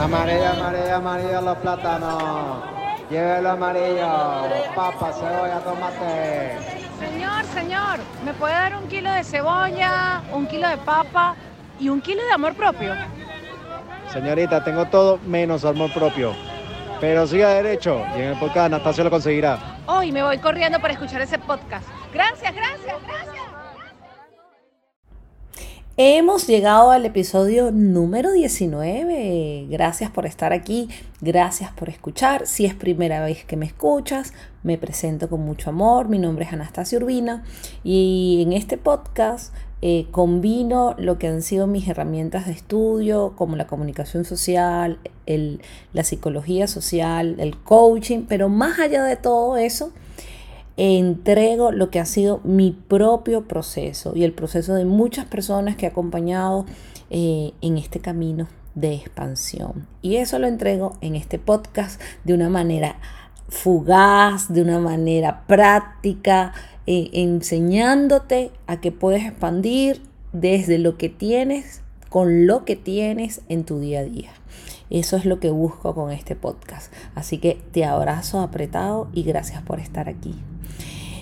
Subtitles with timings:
[0.00, 2.62] Amarillo, amarillo, amarillo los plátanos.
[3.10, 4.08] Llévelo amarillo.
[4.74, 6.56] Papa, cebolla, tomate.
[7.00, 11.34] Señor, señor, ¿me puede dar un kilo de cebolla, un kilo de papa
[11.80, 12.94] y un kilo de amor propio?
[14.12, 16.32] Señorita, tengo todo menos amor propio.
[17.00, 19.58] Pero siga derecho y en el podcast Anastasio lo conseguirá.
[19.86, 21.86] Hoy me voy corriendo para escuchar ese podcast.
[22.12, 23.57] Gracias, gracias, gracias.
[26.00, 29.66] Hemos llegado al episodio número 19.
[29.68, 30.88] Gracias por estar aquí,
[31.20, 32.46] gracias por escuchar.
[32.46, 36.08] Si es primera vez que me escuchas, me presento con mucho amor.
[36.08, 37.42] Mi nombre es Anastasia Urbina
[37.82, 43.56] y en este podcast eh, combino lo que han sido mis herramientas de estudio, como
[43.56, 49.92] la comunicación social, la psicología social, el coaching, pero más allá de todo eso,
[50.78, 55.86] entrego lo que ha sido mi propio proceso y el proceso de muchas personas que
[55.86, 56.64] he acompañado
[57.10, 59.88] eh, en este camino de expansión.
[60.02, 62.96] Y eso lo entrego en este podcast de una manera
[63.48, 66.52] fugaz, de una manera práctica,
[66.86, 70.00] eh, enseñándote a que puedes expandir
[70.32, 74.30] desde lo que tienes con lo que tienes en tu día a día.
[74.90, 76.92] Eso es lo que busco con este podcast.
[77.14, 80.34] Así que te abrazo apretado y gracias por estar aquí.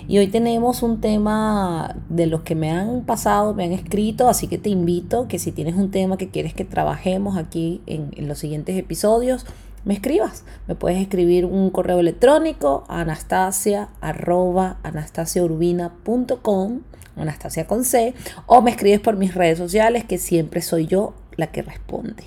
[0.07, 4.47] Y hoy tenemos un tema de los que me han pasado, me han escrito, así
[4.47, 8.39] que te invito que si tienes un tema que quieres que trabajemos aquí en, los
[8.39, 9.45] siguientes episodios,
[9.83, 10.45] me escribas.
[10.67, 16.79] Me puedes escribir un correo electrónico a anastasia anastasiaurbina.com,
[17.17, 18.13] anastasia con C,
[18.45, 22.23] o me escribes por mis redes sociales, que siempre soy yo la que responde.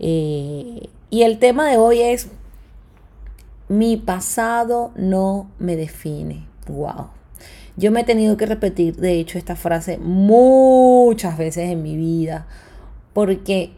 [0.00, 2.28] Eh, y el tema de hoy es,
[3.68, 6.46] mi pasado no me define.
[6.68, 7.08] Wow.
[7.76, 12.46] Yo me he tenido que repetir, de hecho, esta frase muchas veces en mi vida,
[13.12, 13.72] porque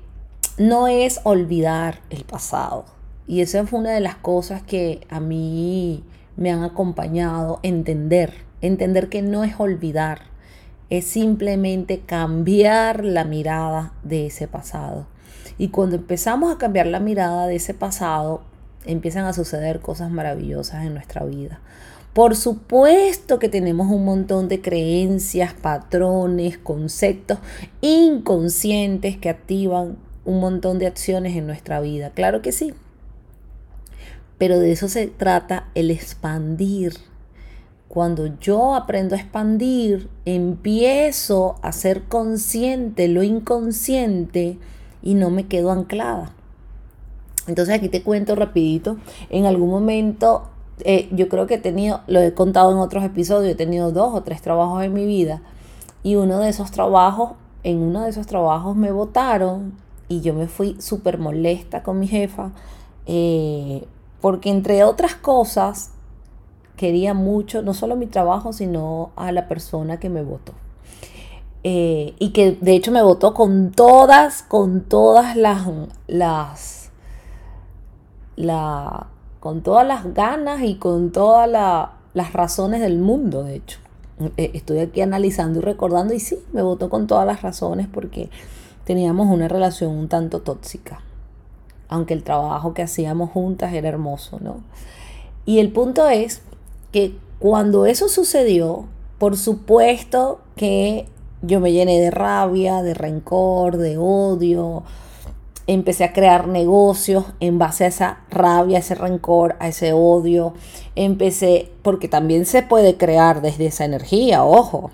[0.56, 2.84] no es olvidar el pasado.
[3.26, 6.04] Y esa fue una de las cosas que a mí
[6.36, 10.22] me han acompañado, entender, entender que no es olvidar,
[10.90, 15.06] es simplemente cambiar la mirada de ese pasado.
[15.58, 18.42] Y cuando empezamos a cambiar la mirada de ese pasado,
[18.84, 21.60] empiezan a suceder cosas maravillosas en nuestra vida.
[22.12, 27.38] Por supuesto que tenemos un montón de creencias, patrones, conceptos
[27.80, 32.10] inconscientes que activan un montón de acciones en nuestra vida.
[32.10, 32.74] Claro que sí.
[34.36, 36.94] Pero de eso se trata el expandir.
[37.88, 44.58] Cuando yo aprendo a expandir, empiezo a ser consciente lo inconsciente
[45.02, 46.34] y no me quedo anclada.
[47.48, 48.96] Entonces aquí te cuento rapidito.
[49.30, 50.44] En algún momento
[50.80, 54.14] eh, yo creo que he tenido, lo he contado en otros episodios, he tenido dos
[54.14, 55.42] o tres trabajos en mi vida
[56.02, 57.32] y uno de esos trabajos,
[57.64, 59.74] en uno de esos trabajos me votaron
[60.08, 62.52] y yo me fui súper molesta con mi jefa
[63.06, 63.86] eh,
[64.20, 65.90] porque entre otras cosas
[66.76, 70.52] quería mucho, no solo mi trabajo, sino a la persona que me votó.
[71.64, 75.66] Eh, y que de hecho me votó con todas, con todas las,
[76.06, 76.77] las,
[78.38, 79.08] la,
[79.40, 81.48] con todas las ganas y con todas
[82.14, 83.78] las razones del mundo, de hecho.
[84.36, 88.30] Eh, estoy aquí analizando y recordando y sí, me votó con todas las razones porque
[88.84, 91.00] teníamos una relación un tanto tóxica,
[91.88, 94.62] aunque el trabajo que hacíamos juntas era hermoso, ¿no?
[95.44, 96.42] Y el punto es
[96.90, 98.86] que cuando eso sucedió,
[99.18, 101.06] por supuesto que
[101.42, 104.82] yo me llené de rabia, de rencor, de odio,
[105.68, 110.54] empecé a crear negocios en base a esa rabia, a ese rencor, a ese odio.
[110.96, 114.90] Empecé, porque también se puede crear desde esa energía, ojo.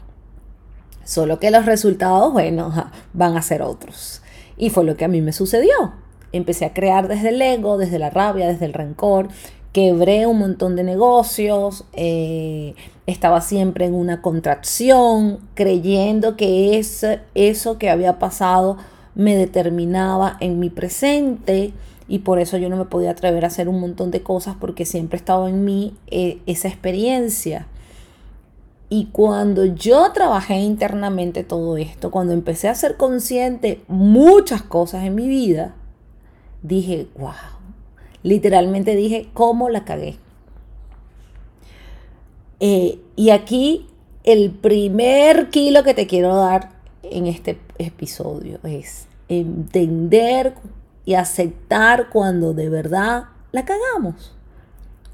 [1.05, 2.73] Solo que los resultados, bueno,
[3.13, 4.21] van a ser otros.
[4.57, 5.93] Y fue lo que a mí me sucedió.
[6.33, 9.29] Empecé a crear desde el ego, desde la rabia, desde el rencor.
[9.73, 11.85] Quebré un montón de negocios.
[11.93, 12.75] Eh,
[13.07, 18.77] estaba siempre en una contracción, creyendo que eso que había pasado
[19.15, 21.73] me determinaba en mi presente
[22.09, 24.85] y por eso yo no me podía atrever a hacer un montón de cosas porque
[24.85, 27.67] siempre estaba en mí eh, esa experiencia.
[28.91, 35.15] Y cuando yo trabajé internamente todo esto, cuando empecé a ser consciente muchas cosas en
[35.15, 35.75] mi vida,
[36.63, 37.33] dije, wow,
[38.23, 40.17] literalmente dije, ¿cómo la cagué?
[42.61, 43.87] Eh, y aquí
[44.23, 46.74] el primer kilo que te quiero dar
[47.11, 50.55] en este episodio es entender
[51.05, 54.35] y aceptar cuando de verdad la cagamos.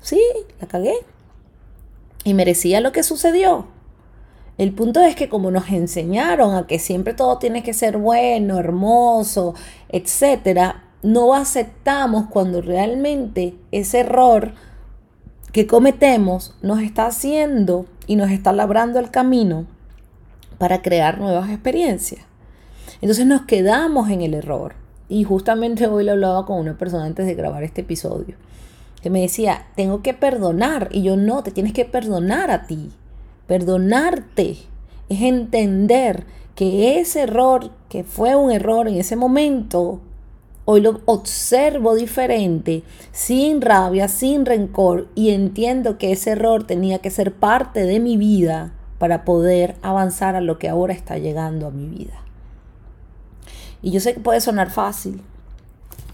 [0.00, 0.22] Sí,
[0.60, 0.94] la cagué.
[2.25, 3.66] Y merecía lo que sucedió.
[4.58, 8.58] El punto es que como nos enseñaron a que siempre todo tiene que ser bueno,
[8.58, 9.54] hermoso,
[9.88, 14.52] etcétera, no aceptamos cuando realmente ese error
[15.52, 19.66] que cometemos nos está haciendo y nos está labrando el camino
[20.60, 22.20] para crear nuevas experiencias.
[23.00, 24.74] Entonces nos quedamos en el error.
[25.08, 28.36] Y justamente hoy lo hablaba con una persona antes de grabar este episodio,
[29.00, 30.90] que me decía, tengo que perdonar.
[30.92, 32.92] Y yo no, te tienes que perdonar a ti.
[33.46, 34.58] Perdonarte
[35.08, 36.24] es entender
[36.54, 40.02] que ese error, que fue un error en ese momento,
[40.66, 47.10] Hoy lo observo diferente, sin rabia, sin rencor y entiendo que ese error tenía que
[47.10, 51.70] ser parte de mi vida para poder avanzar a lo que ahora está llegando a
[51.70, 52.20] mi vida.
[53.81, 55.23] Y yo sé que puede sonar fácil,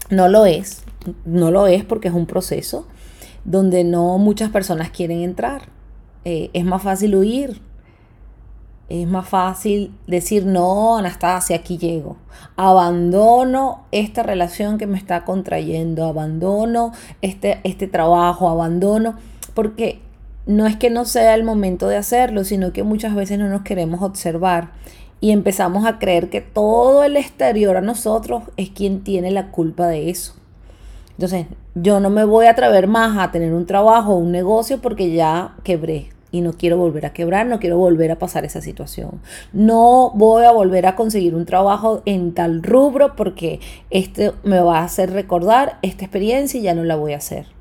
[0.09, 0.83] no lo es,
[1.25, 2.87] no lo es porque es un proceso
[3.43, 5.63] donde no muchas personas quieren entrar.
[6.23, 7.61] Eh, es más fácil huir,
[8.87, 12.15] es más fácil decir, no, Anastasia, aquí llego.
[12.55, 19.15] Abandono esta relación que me está contrayendo, abandono este, este trabajo, abandono,
[19.53, 20.06] porque
[20.47, 23.61] no es que no sea el momento de hacerlo, sino que muchas veces no nos
[23.61, 24.71] queremos observar
[25.19, 29.87] y empezamos a creer que todo el exterior a nosotros es quien tiene la culpa
[29.87, 30.33] de eso.
[31.11, 34.79] Entonces, yo no me voy a atrever más a tener un trabajo o un negocio
[34.79, 38.61] porque ya quebré y no quiero volver a quebrar, no quiero volver a pasar esa
[38.61, 39.21] situación.
[39.51, 43.59] No voy a volver a conseguir un trabajo en tal rubro porque
[43.89, 47.56] este me va a hacer recordar esta experiencia y ya no la voy a hacer.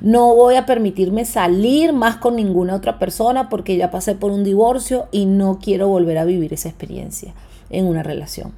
[0.00, 4.44] No voy a permitirme salir más con ninguna otra persona porque ya pasé por un
[4.44, 7.34] divorcio y no quiero volver a vivir esa experiencia
[7.70, 8.52] en una relación.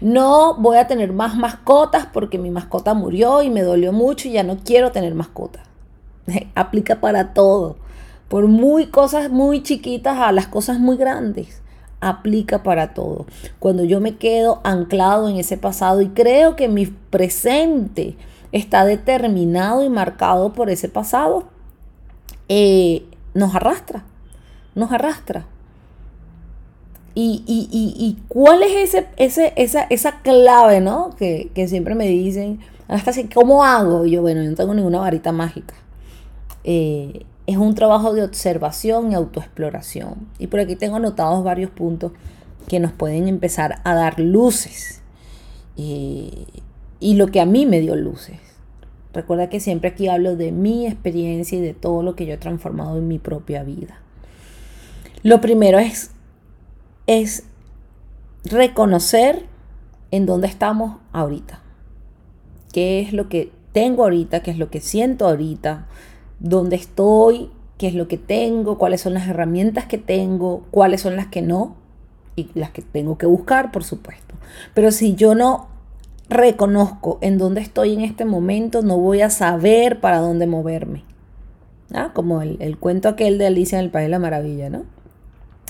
[0.00, 4.32] No voy a tener más mascotas porque mi mascota murió y me dolió mucho y
[4.32, 5.62] ya no quiero tener mascotas.
[6.54, 7.76] Aplica para todo
[8.32, 11.60] por muy cosas muy chiquitas a las cosas muy grandes.
[12.00, 13.26] Aplica para todo.
[13.58, 18.16] Cuando yo me quedo anclado en ese pasado y creo que mi presente
[18.52, 21.48] está determinado y marcado por ese pasado,
[22.48, 23.04] eh,
[23.34, 24.04] nos arrastra,
[24.74, 25.46] nos arrastra.
[27.14, 31.10] Y, cuál es ese, ese, esa, esa clave, ¿no?
[31.16, 34.06] Que, siempre me dicen, hasta ¿cómo hago?
[34.06, 35.74] Y yo, bueno, yo no tengo ninguna varita mágica.
[36.64, 40.28] Eh, es un trabajo de observación y autoexploración.
[40.38, 42.12] Y por aquí tengo anotados varios puntos
[42.68, 45.02] que nos pueden empezar a dar luces.
[47.02, 48.38] Y lo que a mí me dio luces.
[49.12, 52.38] Recuerda que siempre aquí hablo de mi experiencia y de todo lo que yo he
[52.38, 54.00] transformado en mi propia vida.
[55.22, 56.12] Lo primero es,
[57.06, 57.44] es
[58.44, 59.44] reconocer
[60.10, 61.60] en dónde estamos ahorita.
[62.72, 64.42] ¿Qué es lo que tengo ahorita?
[64.42, 65.88] ¿Qué es lo que siento ahorita?
[66.42, 71.16] dónde estoy, qué es lo que tengo, cuáles son las herramientas que tengo, cuáles son
[71.16, 71.76] las que no
[72.36, 74.34] y las que tengo que buscar, por supuesto.
[74.74, 75.68] Pero si yo no
[76.32, 81.04] reconozco en dónde estoy en este momento, no voy a saber para dónde moverme.
[81.94, 82.10] ¿Ah?
[82.14, 84.84] Como el, cuento aquel de Alicia en el País de la Maravilla, ¿no?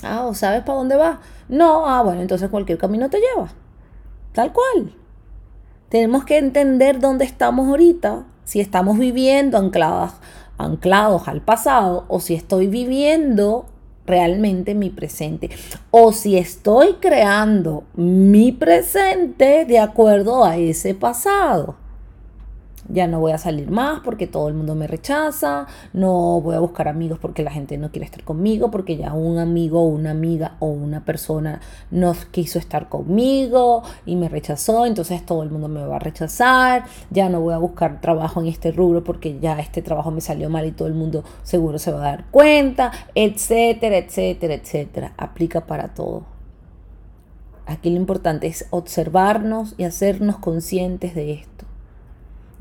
[0.03, 1.19] Ah, ¿sabes para dónde vas?
[1.49, 3.49] No, ah, bueno, entonces cualquier camino te lleva.
[4.31, 4.93] Tal cual.
[5.89, 10.13] Tenemos que entender dónde estamos ahorita, si estamos viviendo ancladas
[10.57, 13.65] anclados al pasado o si estoy viviendo
[14.05, 15.49] realmente mi presente
[15.91, 21.75] o si estoy creando mi presente de acuerdo a ese pasado
[22.89, 26.59] ya no voy a salir más porque todo el mundo me rechaza, no voy a
[26.59, 30.11] buscar amigos porque la gente no quiere estar conmigo, porque ya un amigo o una
[30.11, 31.61] amiga o una persona
[31.91, 36.85] no quiso estar conmigo y me rechazó, entonces todo el mundo me va a rechazar,
[37.09, 40.49] ya no voy a buscar trabajo en este rubro porque ya este trabajo me salió
[40.49, 45.13] mal y todo el mundo seguro se va a dar cuenta, etcétera, etcétera, etcétera.
[45.17, 46.23] Aplica para todo.
[47.65, 51.52] Aquí lo importante es observarnos y hacernos conscientes de esto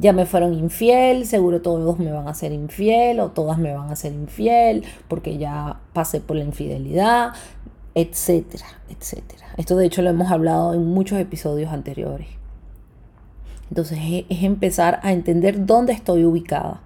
[0.02, 3.88] ya me fueron infiel, seguro todos me van a ser infiel o todas me van
[3.88, 7.34] a ser infiel porque ya pasé por la infidelidad,
[7.94, 9.46] etcétera, etcétera.
[9.56, 12.26] Esto de hecho lo hemos hablado en muchos episodios anteriores.
[13.70, 16.80] Entonces es, empezar a entender dónde estoy ubicada,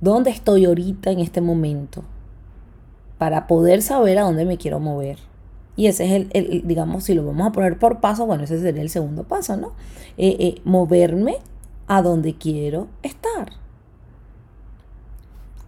[0.00, 2.02] dónde estoy ahorita en este momento,
[3.18, 5.18] para poder saber a dónde me quiero mover.
[5.76, 8.82] Y ese es el, digamos, si lo vamos a poner por paso, bueno, ese sería
[8.82, 9.74] el segundo paso, ¿no?
[10.18, 11.36] Eh, eh, moverme
[11.86, 13.52] a donde quiero estar.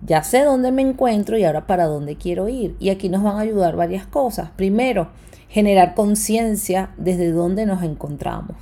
[0.04, 2.76] Ya sé dónde me encuentro y ahora para dónde quiero ir.
[2.78, 4.50] Y aquí nos van a ayudar varias cosas.
[4.50, 5.08] Primero,
[5.48, 8.56] generar conciencia desde dónde nos encontramos.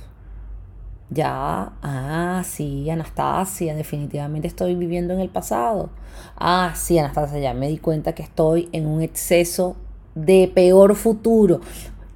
[1.09, 5.89] Ya, ah, sí, Anastasia, definitivamente estoy viviendo en el pasado.
[6.35, 9.77] Ah, sí, Anastasia, ya me di cuenta que estoy en un exceso
[10.15, 11.61] de peor futuro.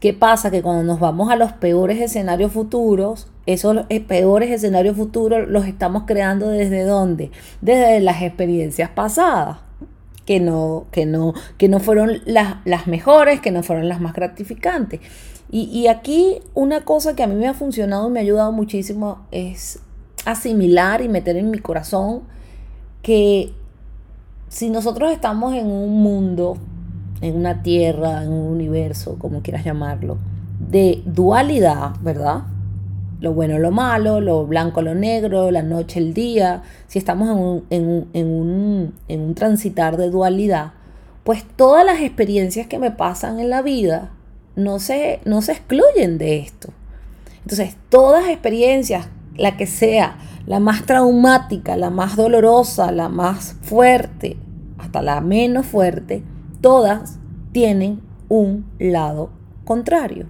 [0.01, 0.49] ¿Qué pasa?
[0.49, 5.67] Que cuando nos vamos a los peores escenarios futuros, esos eh, peores escenarios futuros los
[5.67, 7.29] estamos creando desde dónde?
[7.61, 9.59] Desde las experiencias pasadas,
[10.25, 14.13] que no, que no, que no fueron las, las mejores, que no fueron las más
[14.13, 15.01] gratificantes.
[15.51, 18.51] Y, y aquí una cosa que a mí me ha funcionado y me ha ayudado
[18.51, 19.81] muchísimo es
[20.25, 22.23] asimilar y meter en mi corazón
[23.03, 23.53] que
[24.49, 26.57] si nosotros estamos en un mundo
[27.21, 30.17] en una tierra, en un universo, como quieras llamarlo,
[30.59, 32.43] de dualidad, ¿verdad?
[33.19, 36.63] Lo bueno, lo malo, lo blanco, lo negro, la noche, el día.
[36.87, 37.37] Si estamos en
[37.87, 40.71] un, en un, en un transitar de dualidad,
[41.23, 44.11] pues todas las experiencias que me pasan en la vida
[44.55, 46.69] no se, no se excluyen de esto.
[47.43, 54.37] Entonces, todas experiencias, la que sea, la más traumática, la más dolorosa, la más fuerte,
[54.77, 56.23] hasta la menos fuerte,
[56.61, 57.19] todas
[57.51, 59.29] tienen un lado
[59.65, 60.27] contrario.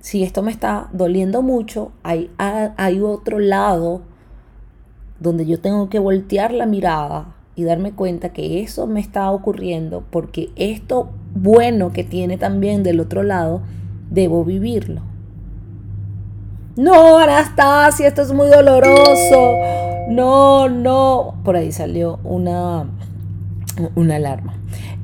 [0.00, 4.02] Si esto me está doliendo mucho, hay, hay otro lado
[5.18, 10.04] donde yo tengo que voltear la mirada y darme cuenta que eso me está ocurriendo
[10.10, 13.62] porque esto bueno que tiene también del otro lado,
[14.10, 15.02] debo vivirlo.
[16.76, 19.54] No, Anastasia, esto es muy doloroso.
[20.08, 21.36] No, no.
[21.44, 22.86] Por ahí salió una,
[23.94, 24.54] una alarma.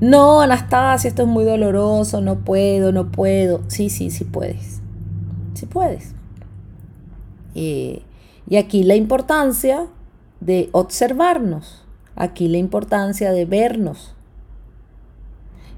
[0.01, 3.63] No, Anastasia, esto es muy doloroso, no puedo, no puedo.
[3.69, 4.81] Sí, sí, sí puedes.
[5.55, 6.15] Sí puedes.
[7.55, 8.03] y
[8.57, 9.87] aquí la importancia
[10.41, 11.85] de observarnos.
[12.17, 14.15] Aquí la importancia de vernos.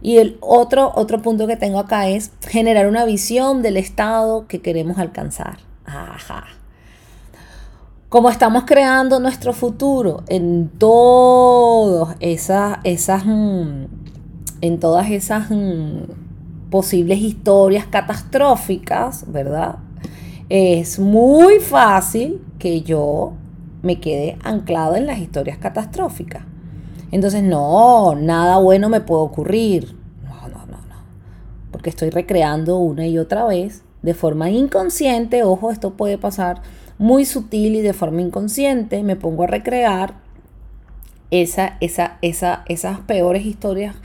[0.01, 4.61] Y el otro, otro punto que tengo acá es generar una visión del estado que
[4.61, 5.59] queremos alcanzar.
[5.85, 6.45] Ajá
[8.13, 11.92] como estamos creando nuestro futuro en todas
[12.33, 13.85] esas, esas mm,
[14.61, 19.77] en todas esas mm, posibles historias catastróficas, ¿verdad?
[20.49, 23.33] Es muy fácil que yo
[23.83, 26.45] me quede anclado en las historias catastróficas.
[27.11, 29.97] Entonces, no, nada bueno me puede ocurrir.
[30.25, 30.97] No, no, no, no.
[31.71, 35.45] Porque estoy recreando una y otra vez de forma inconsciente.
[35.45, 36.63] Ojo, esto puede pasar
[36.99, 40.22] muy sutil y de forma inconsciente, me pongo a recrear
[41.33, 43.97] esa, esa, esa, esas peores historias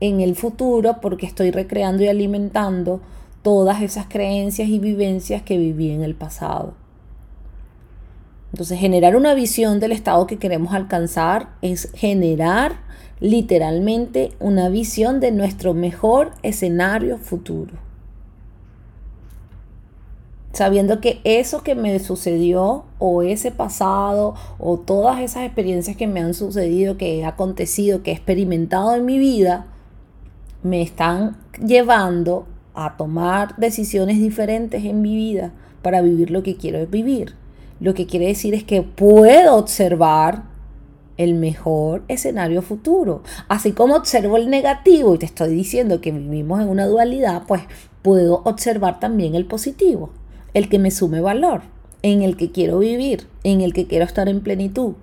[0.00, 3.00] en el futuro porque estoy recreando y alimentando
[3.42, 6.74] todas esas creencias y vivencias que viví en el pasado.
[8.52, 12.80] Entonces, generar una visión del estado que queremos alcanzar es generar
[13.20, 17.87] literalmente una visión de nuestro mejor escenario futuro
[20.58, 26.18] sabiendo que eso que me sucedió o ese pasado o todas esas experiencias que me
[26.18, 29.66] han sucedido, que he acontecido, que he experimentado en mi vida,
[30.64, 36.84] me están llevando a tomar decisiones diferentes en mi vida para vivir lo que quiero
[36.88, 37.36] vivir.
[37.78, 40.42] Lo que quiere decir es que puedo observar
[41.18, 43.22] el mejor escenario futuro.
[43.46, 47.62] Así como observo el negativo y te estoy diciendo que vivimos en una dualidad, pues
[48.02, 50.10] puedo observar también el positivo
[50.58, 51.62] el que me sume valor,
[52.02, 54.94] en el que quiero vivir, en el que quiero estar en plenitud.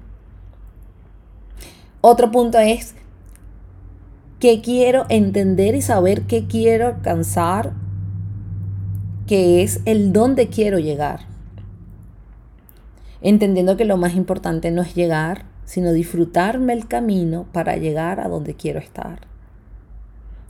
[2.01, 2.93] Otro punto es
[4.39, 7.73] que quiero entender y saber qué quiero alcanzar,
[9.27, 11.21] que es el dónde quiero llegar.
[13.21, 18.27] Entendiendo que lo más importante no es llegar, sino disfrutarme el camino para llegar a
[18.27, 19.21] donde quiero estar.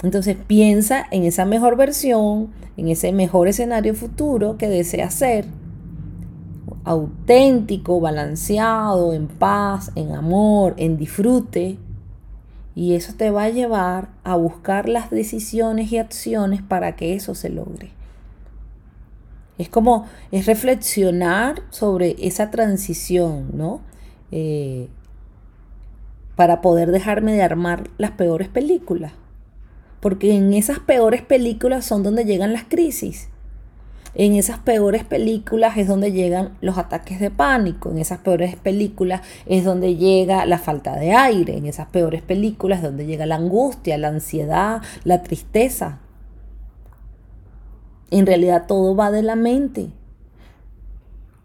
[0.04, 5.46] Entonces piensa en esa mejor versión, en ese mejor escenario futuro que deseas ser.
[6.84, 11.78] Auténtico, balanceado, en paz, en amor, en disfrute.
[12.76, 17.34] Y eso te va a llevar a buscar las decisiones y acciones para que eso
[17.34, 17.92] se logre.
[19.58, 23.80] Es como, es reflexionar sobre esa transición, ¿no?
[24.32, 24.90] Eh,
[26.36, 29.14] para poder dejarme de armar las peores películas
[30.06, 33.30] porque en esas peores películas son donde llegan las crisis.
[34.14, 39.22] En esas peores películas es donde llegan los ataques de pánico, en esas peores películas
[39.48, 43.38] es donde llega la falta de aire, en esas peores películas es donde llega la
[43.38, 45.98] angustia, la ansiedad, la tristeza.
[48.12, 49.88] En realidad todo va de la mente.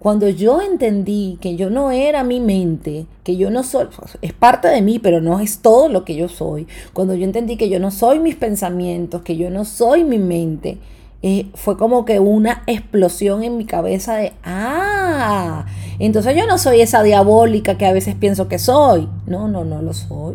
[0.00, 3.87] Cuando yo entendí que yo no era mi mente, que yo no soy,
[4.23, 6.66] es parte de mí, pero no es todo lo que yo soy.
[6.95, 10.78] Cuando yo entendí que yo no soy mis pensamientos, que yo no soy mi mente,
[11.21, 15.66] eh, fue como que una explosión en mi cabeza de, ah,
[15.99, 19.07] entonces yo no soy esa diabólica que a veces pienso que soy.
[19.26, 20.35] No, no, no lo soy.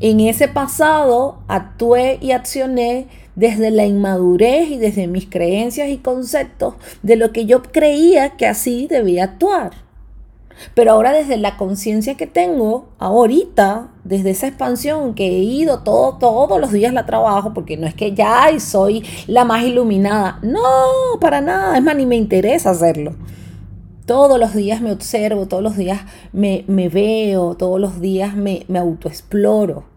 [0.00, 6.74] En ese pasado actué y accioné desde la inmadurez y desde mis creencias y conceptos
[7.02, 9.72] de lo que yo creía que así debía actuar.
[10.74, 16.18] Pero ahora desde la conciencia que tengo, ahorita, desde esa expansión que he ido todo,
[16.18, 20.60] todos los días la trabajo, porque no es que ya soy la más iluminada, no,
[21.20, 23.14] para nada, es más, ni me interesa hacerlo.
[24.06, 26.00] Todos los días me observo, todos los días
[26.32, 29.91] me, veo, todos los días me, me autoexploro.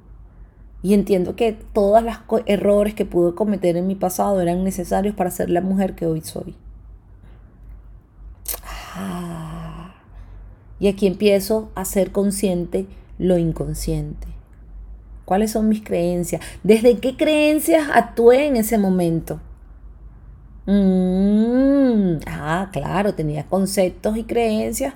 [0.85, 2.15] Y entiendo que todos los
[2.45, 6.21] errores que pude cometer en mi pasado eran necesarios para ser la mujer que hoy
[6.21, 6.53] soy.
[8.93, 9.95] Ah.
[10.79, 12.85] Y aquí empiezo a ser consciente
[13.17, 14.27] lo inconsciente.
[15.25, 16.43] ¿Cuáles son mis creencias?
[16.61, 19.39] ¿Desde qué creencias actué en ese momento?
[20.67, 24.93] Mm, ah, claro, tenía conceptos y creencias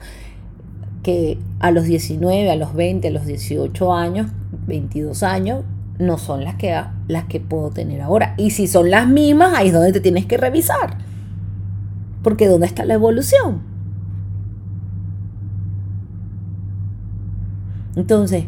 [1.01, 4.29] que a los 19, a los 20, a los 18 años,
[4.67, 5.63] 22 años,
[5.99, 8.33] no son las que, las que puedo tener ahora.
[8.37, 10.97] Y si son las mismas, ahí es donde te tienes que revisar.
[12.23, 13.61] Porque ¿dónde está la evolución?
[17.95, 18.45] Entonces,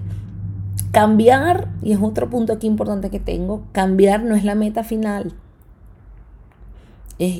[0.91, 5.33] cambiar, y es otro punto aquí importante que tengo, cambiar no es la meta final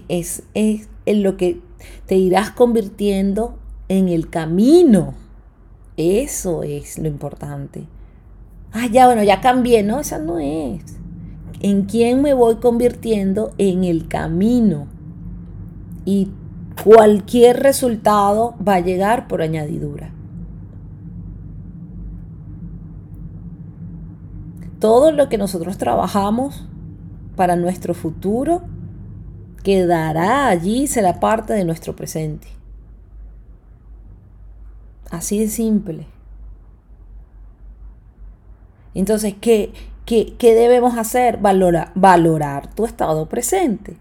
[0.08, 1.60] es, en lo que
[2.06, 5.16] te irás convirtiendo en el camino.
[5.98, 7.86] Eso es lo importante.
[8.74, 9.84] Ah, ya, bueno, ya cambié.
[9.84, 10.82] No, esa no es.
[11.60, 13.54] ¿En quién me voy convirtiendo?
[13.58, 14.88] En el camino.
[16.06, 16.32] Y
[16.84, 20.12] cualquier resultado va a llegar por añadidura.
[24.80, 26.66] Todo lo que nosotros trabajamos
[27.36, 28.64] para nuestro futuro
[29.64, 32.48] quedará allí, será parte de nuestro presente.
[35.12, 36.08] Así de simple.
[38.94, 39.74] Entonces, ¿qué,
[40.06, 41.38] qué, qué debemos hacer?
[41.38, 43.98] Valora, valorar tu estado presente.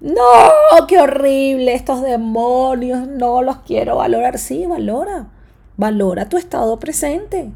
[0.00, 4.36] No, qué horrible, estos demonios, no los quiero valorar.
[4.38, 5.28] Sí, valora,
[5.76, 7.52] valora tu estado presente.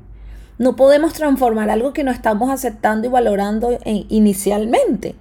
[0.59, 5.17] No podemos transformar algo que no estamos aceptando y valorando inicialmente.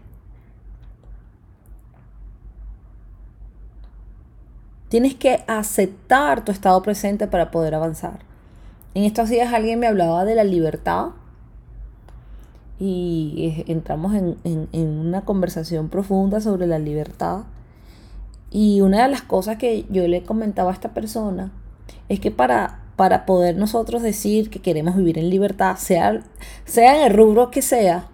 [4.88, 8.20] Tienes que aceptar tu estado presente para poder avanzar.
[8.96, 11.10] En estos días alguien me hablaba de la libertad
[12.80, 17.42] y entramos en, una conversación profunda sobre la libertad.
[18.52, 21.52] Y una de las cosas que yo le comentaba a esta persona
[22.08, 26.24] es que para, para poder nosotros decir que queremos vivir en libertad, sea,
[26.64, 28.08] sea en el rubro que sea,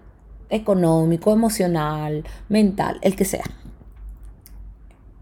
[0.49, 3.45] económico, emocional, mental, el que sea,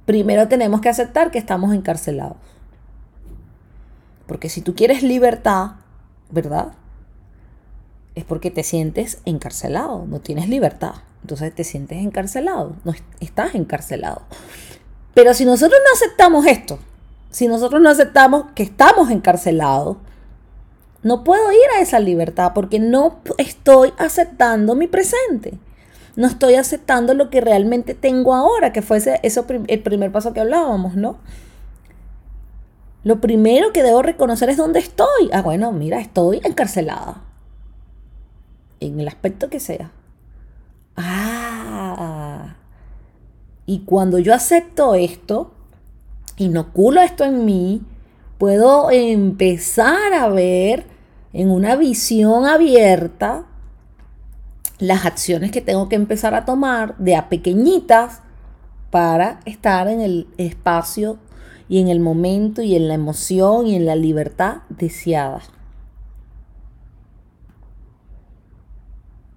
[0.06, 2.38] primero tenemos que aceptar que estamos encarcelados.
[4.30, 5.72] Porque si tú quieres libertad,
[6.30, 6.70] ¿verdad?
[8.16, 10.94] Es porque te sientes encarcelado, no tienes libertad.
[11.22, 14.22] Entonces te sientes encarcelado, no estás encarcelado.
[15.14, 16.80] Pero si nosotros no aceptamos esto,
[17.30, 19.98] si nosotros no aceptamos que estamos encarcelados,
[21.04, 25.58] no puedo ir a esa libertad porque no estoy aceptando mi presente
[26.20, 30.42] no estoy aceptando lo que realmente tengo ahora, que fue eso, el primer paso que
[30.42, 31.18] hablábamos, ¿no?
[33.04, 35.30] Lo primero que debo reconocer es dónde estoy.
[35.32, 37.24] Ah, bueno, mira, estoy encarcelada.
[38.80, 39.92] En el aspecto que sea.
[40.96, 42.56] Ah.
[43.66, 45.52] Y cuando yo acepto esto,
[46.38, 47.84] inoculo esto en mí,
[48.38, 50.86] puedo empezar a ver
[51.34, 53.46] en una visión abierta
[54.80, 58.22] las acciones que tengo que empezar a tomar de a pequeñitas
[58.90, 61.20] para estar en el espacio
[61.70, 65.42] y en el momento y en la emoción y en la libertad deseada.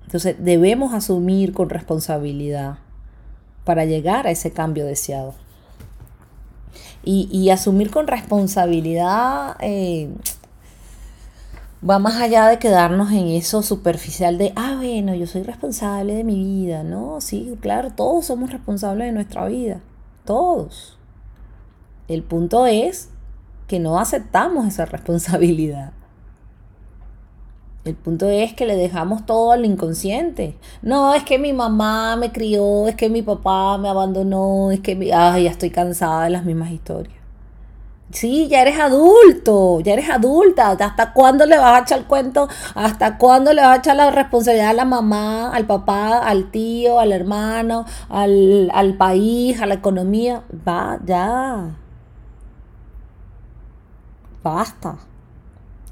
[0.05, 2.79] Entonces debemos asumir con responsabilidad
[3.65, 5.35] para llegar a ese cambio deseado.
[7.05, 10.09] Y, asumir con responsabilidad eh,
[11.89, 16.23] va más allá de quedarnos en eso superficial de, ah, bueno, yo soy responsable de
[16.23, 16.85] mi vida.
[16.85, 19.81] No, sí, claro, todos somos responsables de nuestra vida.
[20.25, 20.97] Todos.
[22.09, 23.11] El punto es
[23.67, 25.93] que no aceptamos esa responsabilidad.
[27.85, 30.57] El punto es que le dejamos todo al inconsciente.
[30.83, 34.95] No, es que mi mamá me crió, es que mi papá me abandonó, es que
[34.95, 35.11] mi...
[35.11, 37.17] Ay, ya estoy cansada de las mismas historias.
[38.13, 40.71] Sí, ya eres adulto, ya eres adulta.
[40.71, 42.49] ¿Hasta cuándo le vas a echar el cuento?
[42.75, 47.01] ¿Hasta cuándo le vas a echar la responsabilidad a la mamá, al papá, al tío,
[47.01, 50.43] al hermano, al, al país, a la economía?
[50.69, 51.82] Va, ya.
[54.43, 54.99] Basta.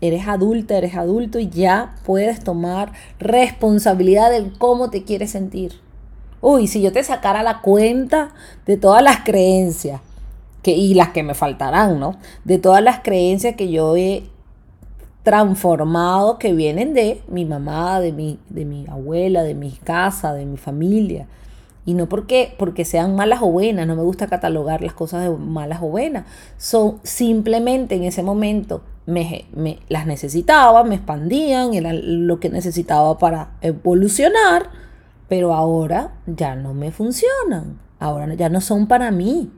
[0.00, 5.80] Eres adulta, eres adulto y ya puedes tomar responsabilidad de cómo te quieres sentir.
[6.40, 8.32] Uy, si yo te sacara la cuenta
[8.64, 10.00] de todas las creencias,
[10.62, 12.16] que, y las que me faltarán, ¿no?
[12.44, 14.24] De todas las creencias que yo he
[15.22, 20.46] transformado, que vienen de mi mamá, de mi, de mi abuela, de mi casa, de
[20.46, 21.26] mi familia.
[21.90, 25.30] Y no porque, porque sean malas o buenas, no me gusta catalogar las cosas de
[25.30, 26.24] malas o buenas.
[26.56, 33.18] Son simplemente en ese momento me, me, las necesitaba, me expandían, era lo que necesitaba
[33.18, 34.70] para evolucionar,
[35.28, 39.50] pero ahora ya no me funcionan, ahora ya no son para mí.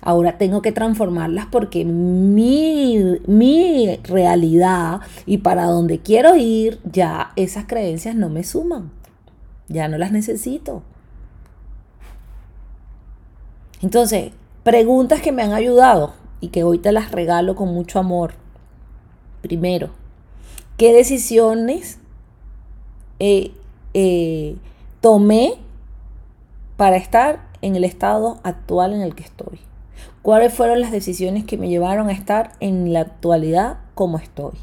[0.00, 7.66] Ahora tengo que transformarlas porque mi, mi realidad y para donde quiero ir, ya esas
[7.66, 8.92] creencias no me suman.
[9.68, 10.82] Ya no las necesito.
[13.86, 14.32] Entonces,
[14.64, 18.32] preguntas que me han ayudado y que hoy te las regalo con mucho amor.
[19.42, 19.90] Primero,
[20.76, 22.00] ¿qué decisiones
[23.20, 23.52] eh,
[23.94, 24.56] eh,
[25.00, 25.54] tomé
[26.76, 29.60] para estar en el estado actual en el que estoy?
[30.20, 34.54] ¿Cuáles fueron las decisiones que me llevaron a estar en la actualidad como estoy?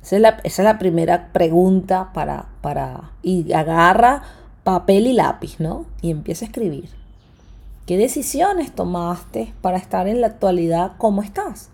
[0.00, 3.10] Esa es la, primera pregunta para, para...
[3.20, 4.22] Y agarra
[4.64, 5.86] papel y lápiz, ¿no?
[6.02, 6.88] Y empieza a escribir.
[7.86, 11.68] ¿Qué decisiones tomaste para estar en la actualidad como estás?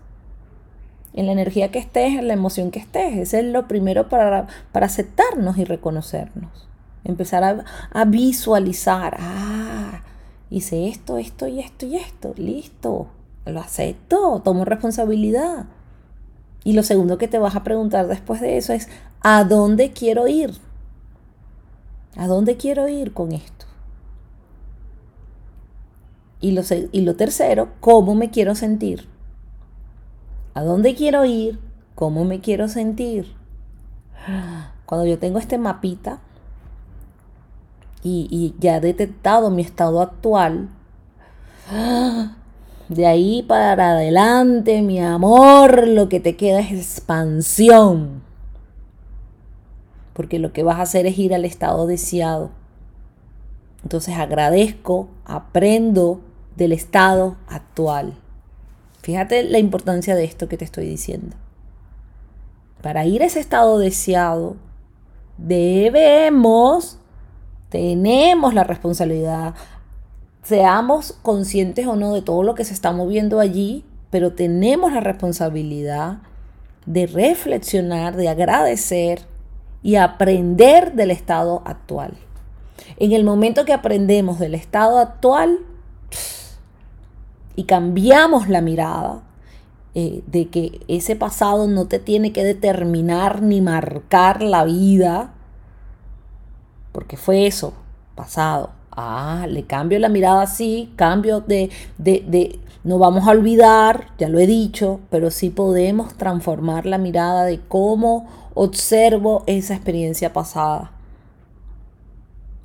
[1.13, 3.17] En la energía que estés, en la emoción que estés.
[3.17, 6.67] Ese es lo primero para, para aceptarnos y reconocernos.
[7.05, 9.17] Empezar a, a visualizar.
[9.19, 10.03] Ah,
[10.49, 12.33] hice esto, esto y esto y esto.
[12.35, 13.07] Listo.
[13.45, 14.41] Lo acepto.
[14.43, 15.65] Tomo responsabilidad.
[16.65, 18.89] Y lo segundo que te vas a preguntar después de eso es,
[19.21, 20.59] ¿a dónde quiero ir?
[22.15, 23.65] ¿A dónde quiero ir con esto?
[26.39, 29.07] Y lo, y lo tercero, ¿cómo me quiero sentir?
[30.53, 31.59] ¿A dónde quiero ir?
[31.95, 33.33] ¿Cómo me quiero sentir?
[34.85, 36.19] Cuando yo tengo este mapita
[38.03, 40.69] y, y ya he detectado mi estado actual,
[42.89, 48.30] de ahí para adelante, mi amor, lo que te queda es expansión
[50.13, 52.51] porque lo que vas a hacer es ir al estado deseado.
[53.83, 56.21] Entonces agradezco, aprendo
[56.55, 58.13] del estado actual.
[59.01, 61.35] Fíjate la importancia de esto que te estoy diciendo.
[62.81, 64.57] Para ir a ese estado deseado,
[65.37, 66.99] debemos,
[67.69, 69.55] tenemos la responsabilidad,
[70.43, 74.99] seamos conscientes o no de todo lo que se está moviendo allí, pero tenemos la
[74.99, 76.19] responsabilidad
[76.85, 79.30] de reflexionar, de agradecer
[79.83, 82.17] y aprender del estado actual.
[82.97, 85.59] En el momento que aprendemos del estado actual
[87.55, 89.23] y cambiamos la mirada
[89.93, 95.33] eh, de que ese pasado no te tiene que determinar ni marcar la vida,
[96.91, 97.73] porque fue eso,
[98.15, 98.80] pasado.
[98.91, 104.27] Ah, le cambio la mirada así, cambio de, de, de, no vamos a olvidar, ya
[104.27, 110.91] lo he dicho, pero sí podemos transformar la mirada de cómo observo esa experiencia pasada.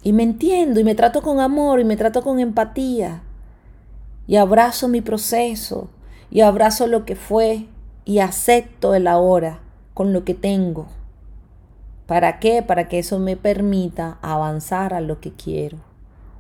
[0.03, 3.23] Y me entiendo y me trato con amor y me trato con empatía.
[4.27, 5.89] Y abrazo mi proceso
[6.31, 7.67] y abrazo lo que fue
[8.05, 9.61] y acepto el ahora
[9.95, 10.87] con lo que tengo.
[12.07, 12.63] ¿Para qué?
[12.63, 15.86] Para que eso me permita avanzar a lo que quiero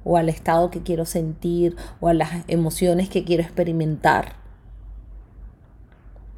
[0.07, 4.37] o al estado que quiero sentir o a las emociones que quiero experimentar.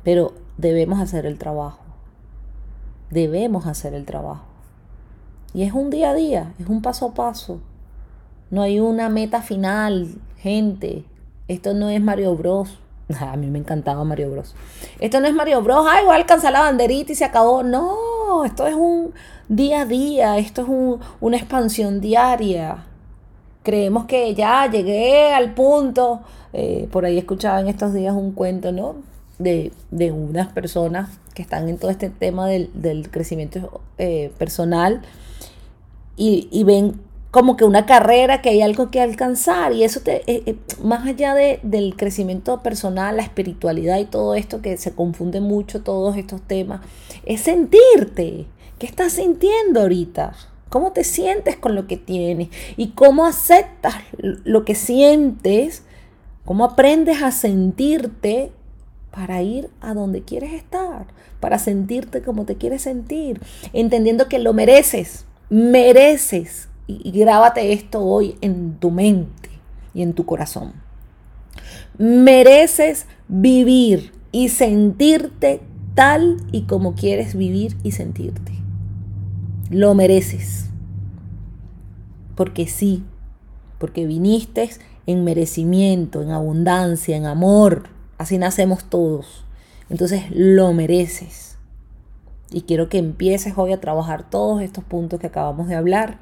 [0.02, 1.88] Pero debemos hacer el trabajo
[3.10, 4.44] debemos hacer el trabajo.
[5.54, 7.60] Y es un día a día, es un paso a paso.
[8.50, 11.04] No hay una meta final, gente.
[11.48, 12.78] Esto no es Mario Bros.
[13.20, 14.54] A mí me encantaba Mario Bros.
[15.00, 15.86] Esto no es Mario Bros.
[15.88, 17.62] Ay, voy a alcanzar la banderita y se acabó.
[17.62, 19.14] No, esto es un
[19.48, 20.68] día a día, esto es
[21.20, 22.84] una expansión diaria.
[23.62, 26.20] Creemos que ya llegué al punto.
[26.52, 28.96] Eh, por ahí escuchaba en estos días un cuento, ¿no?
[29.38, 35.02] De, de unas personas que están en todo este tema del, crecimiento eh, personal
[36.16, 40.56] y, ven como que una carrera, que hay algo que alcanzar y eso te, eh,
[40.82, 45.80] más allá de, del crecimiento personal, la espiritualidad y todo esto que se confunde mucho
[45.80, 46.80] todos estos temas,
[47.24, 48.46] es sentirte.
[48.80, 50.32] ¿Qué estás sintiendo ahorita?
[50.68, 52.48] ¿Cómo te sientes con lo que tienes?
[52.76, 55.82] ¿Y cómo aceptas lo que sientes?
[56.44, 58.52] ¿Cómo aprendes a sentirte
[59.10, 61.06] para ir a donde quieres estar?
[61.40, 63.40] para sentirte como te quieres sentir,
[63.72, 66.68] entendiendo que lo mereces, mereces.
[66.86, 69.50] Y, grábate esto hoy en tu mente
[69.92, 70.72] y en tu corazón.
[71.98, 75.60] Mereces vivir y sentirte
[75.94, 78.47] tal y como quieres vivir y sentirte.
[79.70, 80.64] Lo mereces.
[82.34, 83.02] porque sí,
[83.78, 84.70] porque viniste
[85.06, 87.88] en merecimiento, en abundancia, en amor.
[88.16, 89.44] Así nacemos todos.
[89.90, 91.58] Entonces lo mereces.
[92.50, 96.18] Y quiero que empieces hoy a trabajar todos estos puntos que acabamos de hablar.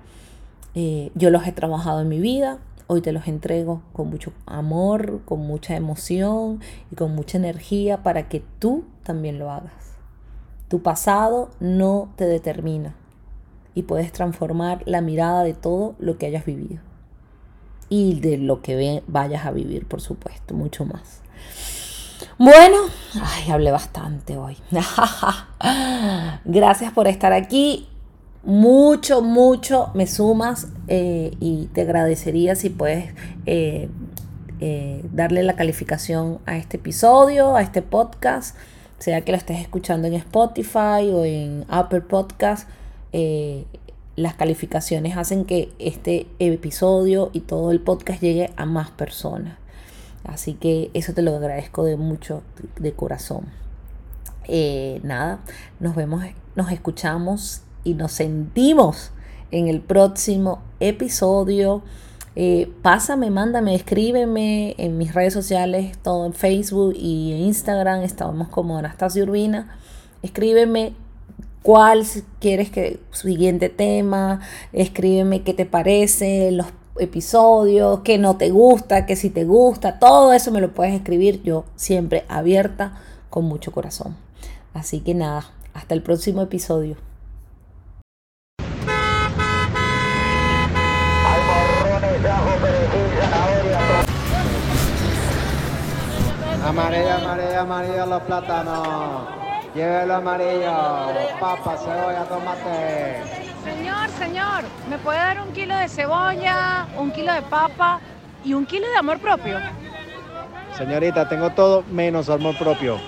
[0.74, 5.20] Eh, yo los he trabajado en mi vida, hoy te los entrego con mucho amor,
[5.24, 9.72] con mucha emoción y con mucha energía para que tú también lo hagas.
[10.68, 12.96] Tu pasado no te determina
[13.76, 16.80] y puedes transformar la mirada de todo lo que hayas vivido
[17.90, 21.20] y de lo que vayas a vivir, por supuesto, mucho más.
[22.38, 22.78] Bueno,
[23.22, 24.56] ay, hablé bastante hoy.
[26.46, 27.86] Gracias por estar aquí.
[28.44, 33.12] Mucho, mucho me sumas eh, y te agradecería si puedes
[33.44, 33.90] eh,
[34.60, 38.56] eh, darle la calificación a este episodio, a este podcast,
[38.98, 42.66] sea que lo estés escuchando en Spotify o en Apple Podcast
[44.16, 49.58] las calificaciones hacen que este episodio y todo el podcast llegue a más personas.
[50.24, 52.42] Así que eso te lo agradezco de mucho,
[52.80, 53.46] de corazón.
[54.48, 55.40] Eh, nada,
[55.80, 56.24] nos vemos,
[56.54, 59.12] nos escuchamos y nos sentimos
[59.50, 61.82] en el próximo episodio.
[62.34, 68.78] Eh, pásame, mándame, escríbeme en mis redes sociales, todo en Facebook y Instagram, estamos como
[68.78, 69.78] Anastasia Urbina.
[70.22, 70.94] Escríbeme
[71.66, 72.06] cuál
[72.38, 74.38] quieres que siguiente tema,
[74.72, 76.68] escríbeme qué te parece, los
[77.00, 81.42] episodios, qué no te gusta, qué si te gusta, todo eso me lo puedes escribir
[81.42, 83.00] yo siempre abierta
[83.30, 84.16] con mucho corazón.
[84.74, 86.98] Así que nada, hasta el próximo episodio.
[96.64, 99.45] Amarilla, amarilla, amarilla los plátanos.
[99.76, 100.72] Llévelo amarillo,
[101.38, 103.22] papa, cebolla, tomate.
[103.62, 108.00] Señor, señor, ¿me puede dar un kilo de cebolla, un kilo de papa
[108.42, 109.58] y un kilo de amor propio?
[110.78, 112.98] Señorita, tengo todo menos amor propio.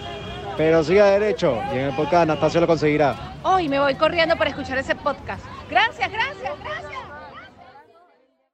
[0.58, 3.14] Pero siga derecho y en el podcast Anastasia lo conseguirá.
[3.44, 5.42] Hoy me voy corriendo para escuchar ese podcast.
[5.70, 6.97] Gracias, gracias, gracias.